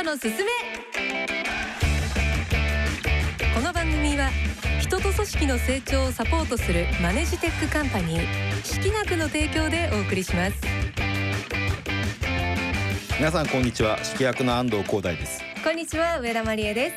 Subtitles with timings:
[0.00, 0.50] トのすすめ。
[3.54, 4.30] この番組は
[4.80, 10.54] 人と組織の成長をサポートするマネジテックカンパニー識学の提供でお送りします。
[13.18, 14.02] 皆さんこんにちは。
[14.02, 15.42] 識学の安藤光大です。
[15.62, 16.96] こんにちは上田真理恵で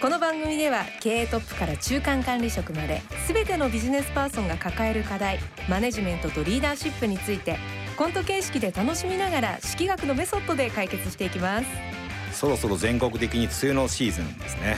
[0.00, 5.38] この番組では経営トップから中間管理職まで全てのビジネスパーソンが抱える課題
[5.68, 7.56] マネジメントとリーダーシップについて
[7.96, 11.91] コント形式で楽しみながら式学のメソッドで解決していきます
[12.32, 14.76] そろそろ全国的に梅雨のシーズンですね。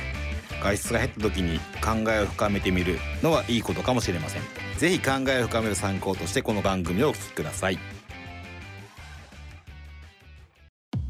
[0.63, 4.43] 外出が減った時に考えを深めてみるのはいいことかもしれません。
[4.79, 7.79] ぜひ考えを深める参考としてこの番組をお聞きください。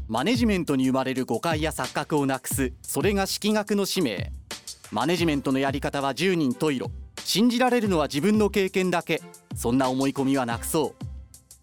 [0.07, 4.31] マネジメントに生まれる誤解や錯覚をなくすそれが式学の使命。
[4.91, 6.91] マネジメントのやり方は10人十色。
[7.19, 9.21] 信じられるのは自分の経験だけ。
[9.55, 11.05] そんな思い込みはなくそう。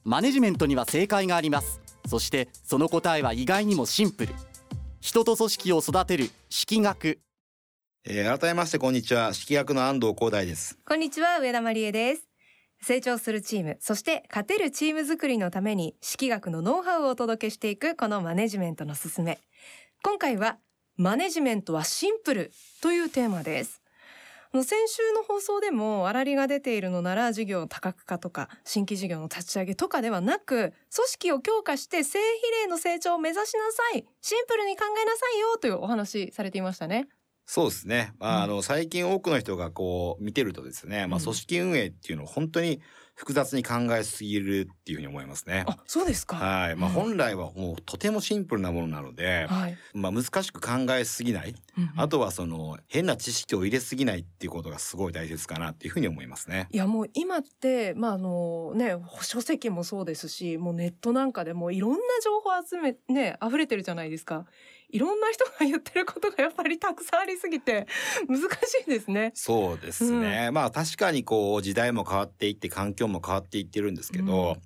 [0.05, 1.80] マネジメントには正解があります。
[2.08, 4.34] そしてその答えは意外にもシンプル。
[5.03, 7.19] 人と組織を育てる式学。
[8.05, 9.34] えー、改めましてこんにちは。
[9.34, 10.78] 式役の安藤光大です。
[10.86, 12.28] こんにちは上田真理恵です。
[12.81, 19.41] 成長するチームそして勝てるチーム作りのために式学のノウハウをお届けしていくこのマネジメントのすすめ。
[20.05, 20.58] 今回は
[20.97, 23.81] マネジメントはシンプルというテーマです
[24.55, 32.25] 先週の放送でも粗利が出ているのなら事業の多角化とか新規事業の立ち上げとかではなく組織を強化して正比
[32.62, 37.08] 例の成長を目指しなさいシンプルに考えなさいよというお話されていましたね。
[37.47, 38.12] そうですね。
[38.19, 42.80] まあ、あの、最近多くの人がこう見てるとですね、まあ、組織運営っていうのを本当に
[43.14, 45.64] 複雑に考えすぎるっていうふうに思いますね。
[45.66, 46.36] あ、そうですか。
[46.36, 46.77] はい。
[46.77, 49.77] まあ、本来はもうとてもシンプルなものなので、はい。
[49.94, 51.55] まあ、難しく考えすぎない。
[51.96, 56.68] あとはその、変な知識を入れすぎないっていうことがすごい大切かなっていうふうに思いますね。
[56.70, 64.46] いや、もう今って、まあ、あのね、書籍もそうですし、もうネットなんかでもいろんな情報集め、ね、溢れてるじゃないですか。
[64.93, 67.87] いろんな人が言ってることがやっぱりたくさんありすぎて
[68.29, 68.47] 難し
[68.87, 69.33] いですね。
[69.35, 70.51] そうですね。
[70.53, 74.57] まあ確かにこう時代も変わっていって環境も変わっていってるんですけど、うん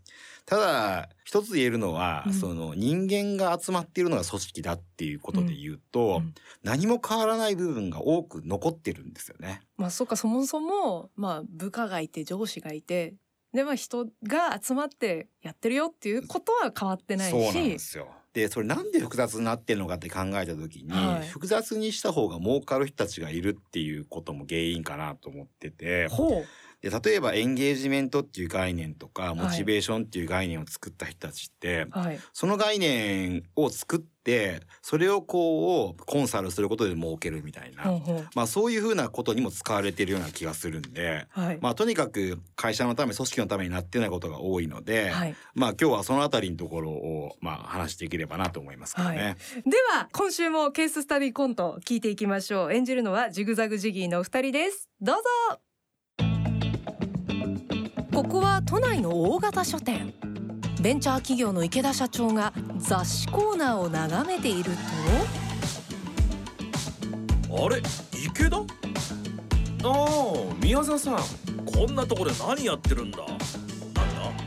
[0.46, 9.60] ただ一つ言えるのは、うんその人間が集まっているのが組織だっていうことで言うと、うん何も変わらない部分が多く残ってるんですよね。
[9.76, 13.14] まあ、そっか、そもそも、まあ、部下がいて上司がいて、
[13.52, 17.30] で、まあ、人が集まってやってるよっていうことは変わってないし。
[17.30, 18.08] そうなんですよ。
[18.36, 26.44] で、それなんで複雑になってるのかって考えた時に、はい複雑にした方が儲かる人たちがいるっていうことも原因かなと思ってて、ほう。
[26.82, 32.20] で例えばエンゲージメントっていう概念とか、モチベーションっていう概念を作った人たちって、はい。
[32.32, 37.84] その概念を作って、それをこう、コンサルすることで儲けるみたいな。
[37.84, 38.28] ほうほう。
[38.34, 41.58] まあそういうふうなことにも使われてるような気がするんで、はい。
[41.62, 45.34] まあとにかく会社のため、組織のためになってないことが多いので、はい。
[45.54, 49.16] まあ今日はそのあたりのところを、まあ話していければなと思いますけどね。
[49.16, 49.34] は
[49.64, 52.72] では、今週もケーススタディコント聞いていきましょう。
[52.72, 54.90] 演じるのはジグザグジギーのお二人です。
[55.00, 55.60] どうぞ
[58.16, 60.14] ここは都内の大型書店。
[60.80, 64.72] ベンチャー企業の池田社長が雑誌コーナーを眺めている
[67.52, 67.82] あれ？
[68.26, 68.56] 池田？
[68.56, 68.62] あ
[69.84, 70.32] あ
[70.62, 71.18] 宮沢さん。
[71.66, 73.18] こんなとこで何やってるんだ？
[73.18, 73.44] なんだ？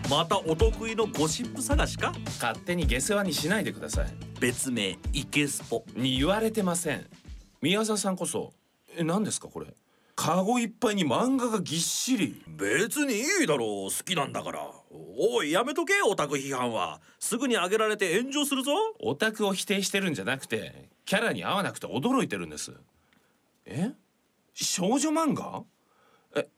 [0.09, 2.11] またお得意のゴシップ探しか？
[2.41, 4.07] 勝手に下世話にしないでください。
[4.39, 5.85] 別名池スポ。
[5.95, 7.05] に言われてません。
[7.61, 8.51] 宮沢さんこそ。
[8.97, 9.67] え何ですかこれ？
[10.21, 12.43] カゴいっぱいに漫画がぎっしり。
[12.45, 14.69] 別にいいだろう好きなんだから。
[14.91, 16.99] おいやめとけオタク批判は。
[17.19, 18.73] すぐに上げられて炎上するぞ。
[18.99, 22.73] オタクを否定してるんじゃなくてキャラに合わなくて驚いてるんです。
[23.65, 23.93] え？
[24.53, 25.63] 少女漫画？
[26.35, 26.49] え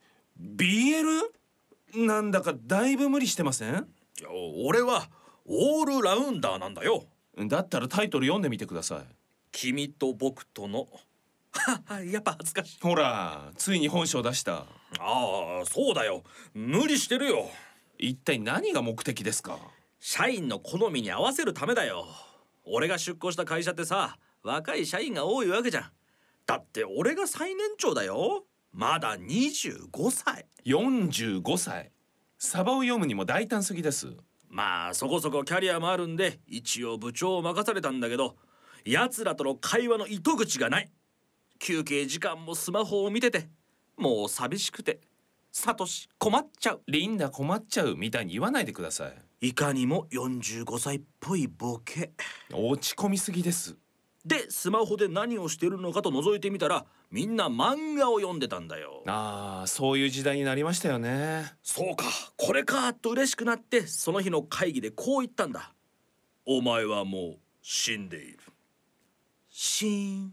[0.42, 2.08] BL?
[2.08, 3.76] なんだかだいぶ無理してません？
[3.76, 3.76] い
[4.24, 4.30] や
[4.66, 5.08] 俺は
[5.46, 7.04] オールラウンダーなんだよ。
[7.38, 9.16] だったらタイトル読んでみてください。
[9.52, 10.88] 君と僕との
[12.12, 12.80] やっぱ恥ずかしい。
[12.82, 14.54] ほらついに本性出した。
[14.58, 14.66] あ
[15.00, 16.24] あそうだよ。
[16.54, 17.50] 無理してるよ。
[17.98, 19.58] 一体何が目的ですか？
[20.00, 22.08] 社員の好みに合わせるためだよ。
[22.64, 25.92] 俺が出向した会社ってさ若い社員が多いわけじゃん。
[26.46, 28.46] だって俺が最年長だよ。
[28.72, 30.48] まだ25歳。
[30.66, 31.92] 45歳。
[32.38, 34.08] サバを読むにも大胆すぎです。
[34.50, 38.36] まあそこそこキャリアもあるんで一応部長を任されたんだけど
[38.84, 40.92] 奴らとの会話の糸口がない
[41.62, 43.48] 休憩時間もスマホを見てて
[43.96, 45.00] もう寂しくて
[45.52, 46.82] サトシ困っちゃう。
[46.88, 49.10] リンダ困っちゃうみたいに言わないでくださ
[49.42, 49.50] い。
[49.50, 52.14] いかにも45歳っぽいボケ。
[52.52, 53.78] 落ち込みすぎです。
[54.26, 59.04] でスマホで何をしてるのかと覗いてみたらみんな漫画を読んでたんだよ。
[59.06, 61.54] ああそういう時代になりましたよね。
[61.62, 62.06] そうか。
[62.38, 65.74] これかと嬉しくなってその日の会議でこう言ったんだ。
[66.48, 68.40] お前はもう死んでいる。
[69.50, 70.32] シーン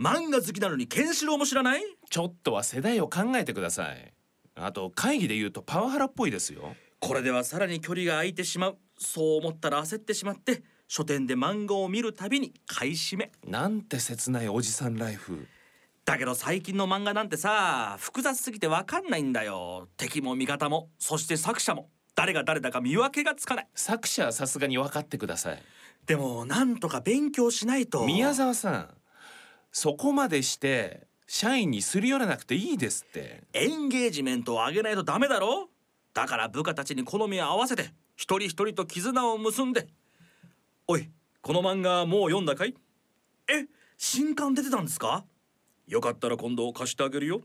[0.00, 1.82] 漫画好きなのにケンシロウも知らない？
[2.08, 4.14] ちょっとは世代を考えてください。
[4.54, 6.74] あと会議で言うとパワハラっぽいですよ。
[7.00, 8.78] これではさらに距離が空いてしまう。
[8.98, 13.30] そう思ったら焦ってしまって書店で漫画を見るたびに買い占め。
[13.46, 15.46] なんて切ないおじさんライフ。
[16.06, 19.86] だけど最近の漫画なんてさ複雑すぎてわかんないんだよ。
[19.98, 20.88] 敵も味方も。
[20.98, 21.90] そして作者も。
[22.14, 23.68] 誰が誰だか見分けがつかない。
[23.74, 25.62] 作者はさすがに分かってください。
[26.06, 28.06] でもなんとか勉強しないと。
[28.06, 28.88] 宮沢さん
[29.72, 33.44] そこまでして社員にすり寄らなくていいですって。
[33.52, 35.68] エンゲージメントを上げないとダメだろ？
[36.12, 39.86] だから部下たちに好みを合わせて一人一人と絆を結んで。
[40.88, 41.08] おい
[41.40, 42.74] この漫画もう読んだかい？
[43.48, 45.24] え新刊出てたんですか？
[45.86, 47.42] よかったら今度貸してあげるよ。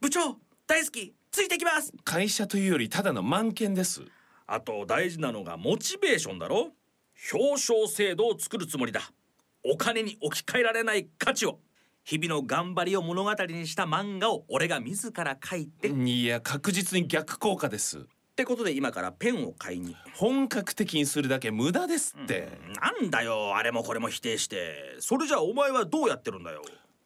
[0.00, 0.36] 部長
[0.66, 1.14] 大好き。
[1.30, 1.92] ついてきます。
[2.04, 4.02] 会社というよりただの満件です。
[4.46, 6.72] あと大事なのがモチベーションだろ？
[7.32, 9.00] 表彰制度を作るつもりだ
[9.64, 11.60] お金に置き換えられない価値を
[12.04, 18.06] 日々の頑張りを物語にした漫画を俺が自ら書いて、っいや確実に逆効果です。
[18.34, 22.48] てことで今からペンを買いに本格的にするだけ無駄ですって、
[22.80, 24.96] なんだよあれもこれも否定して。
[24.98, 26.62] それじゃあお前はどうやってるんだよ。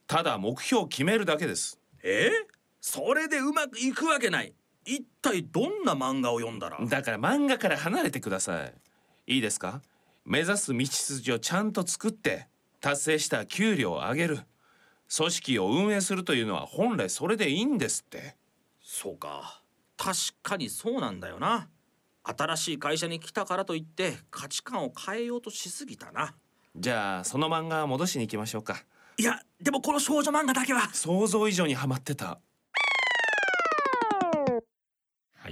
[0.07, 1.79] ただ目標を決めるだけです。
[2.03, 2.31] え？
[2.81, 4.55] それでうまくいくわけない。
[4.85, 6.79] 一体どんな漫画を読んだら？
[6.87, 8.65] だから漫画から離れてくださ
[9.27, 9.35] い。
[9.35, 9.83] いいですか？
[10.27, 12.49] 目指す道筋をちゃんと作って
[12.81, 14.41] 達成したら給料を上げる。
[15.17, 18.35] 組織を運営するというのは本来それでいいんですって。
[18.83, 19.63] そうか。
[19.97, 21.69] 確かにそうなんだよな。
[22.25, 26.35] 新しい会社に来たからといって価値観を変えようとしすぎたな。
[26.75, 28.83] じゃあその漫画戻しに行きましょうか。
[29.19, 30.93] いやでもこの少女漫画だけは。
[30.93, 32.41] 想像以上にハマってた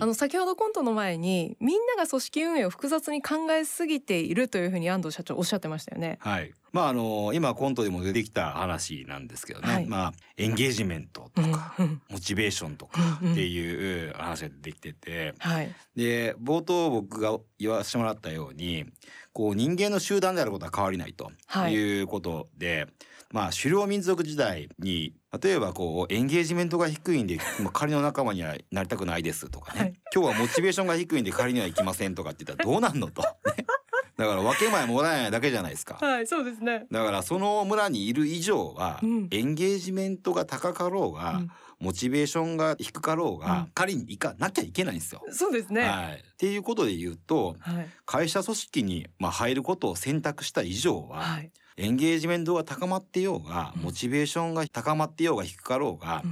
[0.01, 6.19] あの先ほどコントの前にみんなが組織運営を複雑に考えすぎているというふうに安藤社長おっしゃってましたよね。
[6.21, 6.53] はい。
[6.73, 9.73] まああの今コントでも出てきた話なんですけどね。
[9.73, 15.75] はいまあエンゲージメントとか、うんうんモチベーションとかっていう話が出てきてて、はい。
[15.95, 18.87] で冒頭僕が言わせてもらったように、
[19.33, 22.87] こう人間の集団であることは変わりないとはいいうことで、
[23.31, 33.29] まあ狩猟民族時代に例えばこうエンゲージメントが低いんでまあ仮の仲間にはなりたくないですとかね、はい今日はモチベーションが低いんで仮には行きませんとかって言ったらどうなんのと、ね
[34.17, 35.99] だから分け前もらえないだけじゃないですか。
[36.01, 36.87] はい、そうですね。
[36.91, 41.51] だからその村にいる以上は、うんエンゲージメントが高かろうが、うん
[41.81, 45.21] モチベーションが低かろうが、うん仮に行かなきゃいけないんですよ。
[45.31, 45.83] そうですね。
[45.83, 47.61] ははい、っていうことで言うとい。
[48.07, 51.51] 会社組織にまあ入ることを選択した以上は、はい。
[51.77, 56.23] エンゲージメントが高まってようが、うんモチベーションが高まってようが低かろうが、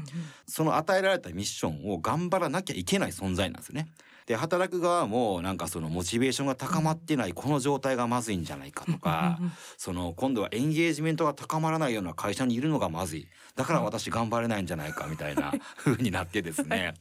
[0.47, 3.89] その与えられたミッションを頑張らなきゃいけない存在なんですよね。
[4.27, 9.39] で働く側もなんかそのモチベーションが高まってないこの状態がまずいんじゃないかとか、
[9.77, 13.29] その今度はエンゲージメントが高まらないような会社にいるのがまずい。
[13.55, 16.95] だから私頑張れないんじゃないかみたいな風になってですね。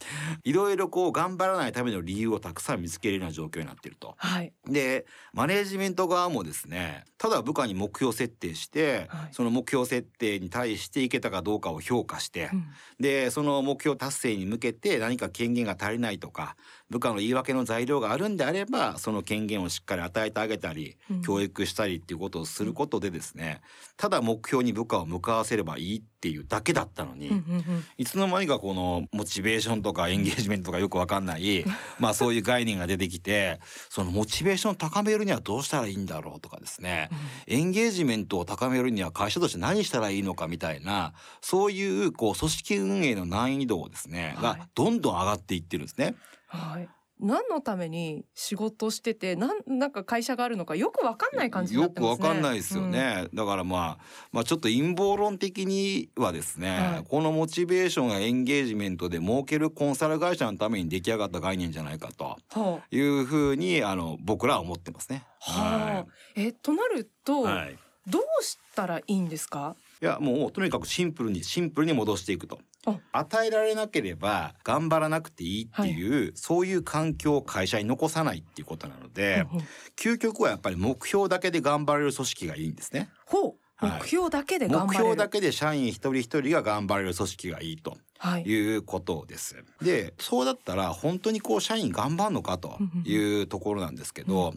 [0.44, 0.52] い。
[0.52, 4.16] ろいろこう頑張らないための理由をたくさん見つけるような状況になっていると。
[4.18, 4.52] はい。
[4.70, 9.30] でマネージメント側もですねただ部下に目標設定して、はい。
[9.32, 12.66] その目標設定に対していけたかどうかを評価して、うん。
[13.00, 16.58] でその目標達成に向けて何か権限が足りないとか
[16.90, 23.62] 部下の言い訳の材料があるんであればその権限をしっかり与えてあげたり、うん教育したりっていうことをすることでですね
[23.96, 31.66] ただ目標に部下を向かわせればいいっていうだけだったのに、うんうんうんいつの間にかこのモチベーションとかエンゲージメントとかよくわかんない
[32.00, 37.10] まあそういう概念が出てきてそのモチベーションを高めるにはどうしたらいいんだろうとかですね
[37.48, 46.16] エンゲージメントを高めるには会社として何したらいいのかみたいなそういうこう組織運営の難易度をですね、はいがどんどん上がっていってるんですね。
[46.48, 46.90] はい。
[47.22, 52.28] 何のために仕事しててなんなんか会社があるのかよくわかんない感じになよくってますね。
[52.28, 62.64] わかんないですよね、だからまあまあちょっと陰謀論的にはですね、はいこのモチベーションやエンゲージメントで儲けるコンサル会社のために出来上がった概念じゃないかとうん。
[62.74, 65.24] はいうふうにあの僕らは思ってますね。
[65.46, 65.52] あ。
[65.52, 66.06] はあ。
[66.36, 67.78] えとなると、はい。
[68.08, 69.76] どうしたらいいんですか？
[70.02, 72.98] いやもうとにかくシンプルにシンプルに戻していくとあ。
[73.12, 79.66] 与えられなければ頑張らなくていいっていう、そういう環境を会社に残さないっていうことなので、うんうん
[79.96, 83.10] 究極はやっぱり目標だけで頑張れる組織がいいんですね。
[83.26, 83.44] ほう。
[83.76, 85.04] はい目標だけで頑張目れる。
[85.04, 88.44] 標だけで社員一人一人が頑張れる組織がいいとはい。
[88.44, 89.64] いうことです。
[89.84, 94.54] でそうだったら本当にこう社員頑張るのかというところなんですけど、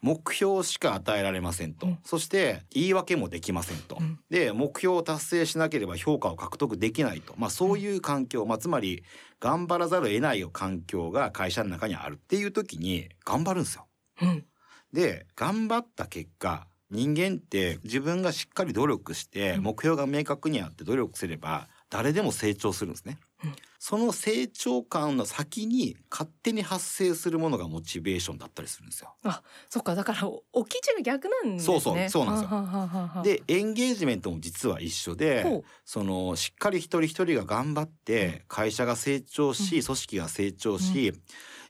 [0.00, 1.98] 目標しか与えられませんと、うん。
[2.04, 4.18] そして言い訳もできませんと、うん。
[4.30, 9.02] で目標を達成しなければ評価を獲得できないと、まあ、そういう環境、まあ、つまり
[9.40, 13.86] 頑張らざるを得ない環境が会社の中にあるっていう時に頑張るんですよ。
[14.22, 14.44] うん。
[14.92, 19.62] で頑張った結果人間って自分がしっかり努力してうん。
[19.64, 23.18] 目標が明確にあって努力すれば誰でも成長するんですね。
[23.44, 29.14] うんその成長感の先に勝手に発生するものがモチベーションだったりするんですよ。
[29.22, 41.12] あそっかだからお起き地が逆なんですねそうそうそうなんですよはははでエンゲージメントも実は一緒でそのしっかり一人一人が頑張って会社が成長し、うん組織が成長し、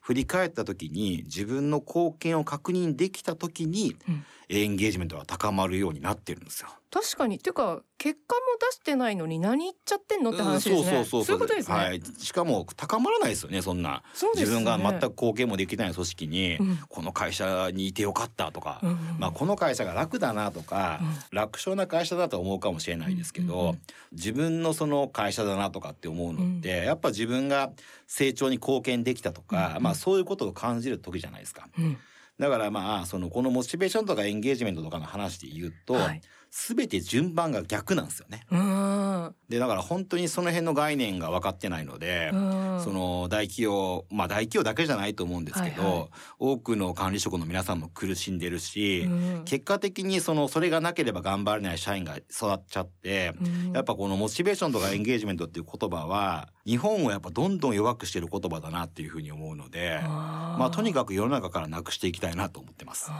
[0.01, 6.71] 振り返った時に自分の貢献を確認できた時に、うんエンゲージメントが高まるようになってるんですよ。
[6.91, 7.37] 確かに。
[7.37, 8.41] っていうか結果も
[8.71, 10.99] 出してないのに何言っちゃってんのって話ですね。
[10.99, 11.25] うんそうそう。
[11.25, 13.91] そういうことですね、はい、しかも高まらないですよねそんな。
[13.91, 14.03] ね。
[14.37, 16.79] 自分が全く貢献もできない組織に、うん。
[16.89, 21.01] この会社にいてよかったとか、うんうんまあ、この会社が楽だなとか、
[21.33, 23.77] う楽勝な会社だと思うかもしれないですけど、
[24.13, 27.71] 自分のその会社だなとかって思うのって、やっぱ自分が
[28.07, 31.69] 成長に貢献できたとか、まあ、そういうことを感じる時じゃないですか。
[31.79, 31.99] うん。
[32.39, 38.47] だからまあそのこのモチベーションとかエンゲージメントとかの話で言うと、はい全て順番が逆なんですよね。
[38.51, 39.35] うん。
[39.49, 42.81] でだから本当にその辺の概念が分かってないので、うん。
[42.83, 46.09] その大企業まあ大企業だけじゃないと思うんですけど、はいはい。
[46.39, 49.45] 多くの管理職の皆さんも苦しんでるし、うん。
[49.45, 53.73] 結果的にそのそれがなければ頑張れない社員が育っちゃって、うん。
[53.73, 63.11] やっぱこのモチベーションとかエンゲージメントっていう言葉は日本をやっぱどんどん弱くしてる言葉だなっていうふうに思うので、まあとにかく世の中からなくしていきたいなと思ってます。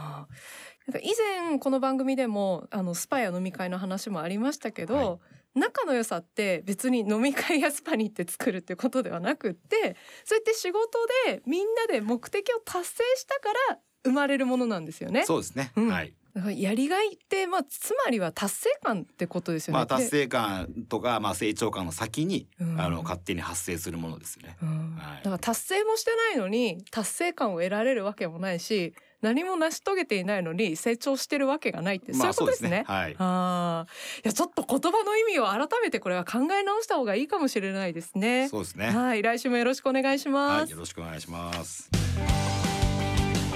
[0.97, 1.13] 以
[1.47, 5.19] 前この番組でもあのスパや飲み会の話もありましたけど、は
[5.55, 10.89] 仲の良さって別に飲み会やスパに行って作るっていうことではなくってそうやって仕事
[11.25, 15.25] でみんなで目的を達成したから生まれるものなんですよね。
[15.25, 15.71] そうですね。
[15.75, 16.13] うんはい。
[16.55, 19.79] やりがいってまあつまりは達成感ってことですよね。
[19.79, 24.57] まあ達で成感とかまあ成長感の先に、うんあの勝手に発生するものですね。
[24.61, 32.83] うんはいだから達成もしてないのに達成感を得られるわけもないし何も成し遂げていないのに成長してるわけがないって、そういうことですね。
[32.87, 33.15] はい。
[33.17, 33.91] ああ、
[34.23, 38.47] いやちょっと言葉の意味を改めてこれは考え直した方がいいかもしれないですね。
[38.49, 38.89] そうですね。
[38.91, 40.61] はい、来週もよろしくお願いします。
[40.61, 41.89] はい、よろしくお願いします。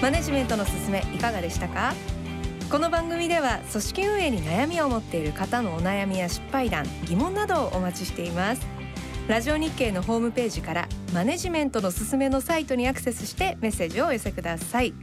[0.01, 1.93] マネジメントのすすめいかがでしたか？
[2.70, 8.65] この番組では組織運営に悩みを持っている方のお悩みや失敗談疑問などをお待ちしています
[9.27, 14.93] ラジオ日経のホームページからマネジメントのすすめのサイトにアクセスしてメッセージをお寄せください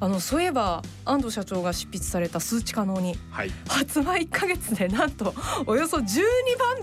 [0.00, 3.50] あのそういえば安藤社長が執筆された数値可能にはい。
[3.68, 5.34] 発売1ヶ月でなんと
[5.66, 6.22] およそ12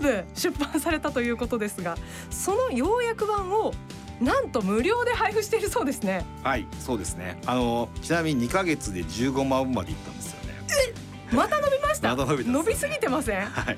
[0.00, 1.96] 部出版されたということですが
[2.30, 3.72] その要約版を
[4.20, 7.40] なんと無料で配布しているそうですねはい、そうですね。
[7.46, 10.52] あのちなみに2ヶ月で15万部までいったんですよね。
[11.32, 12.14] また伸びました？
[12.14, 13.46] また伸びたんです伸びすぎてません？
[13.46, 13.76] はい。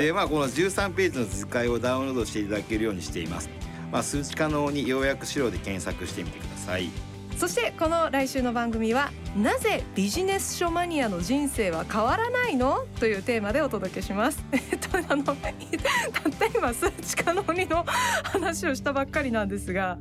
[0.00, 3.48] で、まあこの13ページの図解をダウンロードしていただけるようにしています。
[3.92, 6.90] まあ数値可能に要約資料で検索してみてください。
[7.36, 12.86] そしてこの来週の番組はなぜビジネス書マニアの人生は変わらないの？
[12.98, 14.42] というテーマでお届けします。
[14.52, 17.84] えっとあのたった今数値可能にの
[18.22, 19.98] 話をしたばっかりなんですが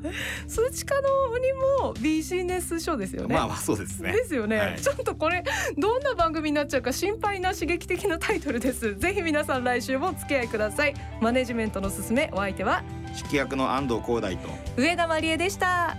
[0.47, 1.51] 数値可能に
[1.81, 3.35] もビジネス書ですよね。
[3.35, 4.13] まあまあそうですね。
[4.13, 5.43] ですよね、はいちょっとこれ
[5.77, 12.83] どんな番組になっちゃうか心配な刺激的なタイトルですぜひ皆さん来週もお付き合いくださいマネジメントのすすめお相手は？
[13.17, 14.49] 指揮役の安藤光大と。
[14.77, 15.97] 上田真理恵でした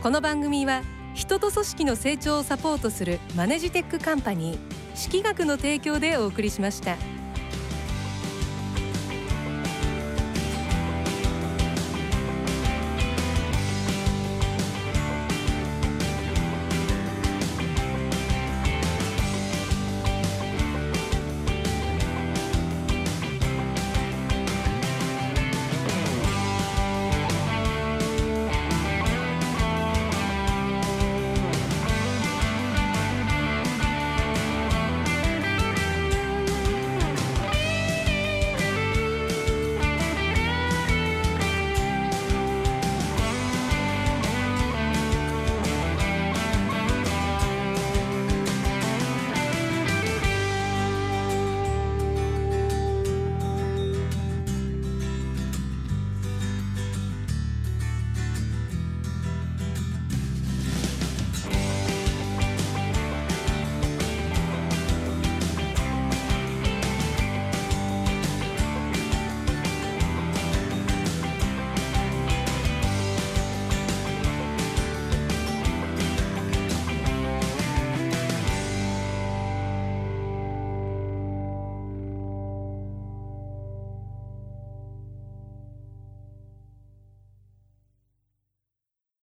[0.00, 4.58] この番組は人と組織の成長をサポートするマネジテックカンパニー
[4.94, 6.96] 識学の提供でお送りしました。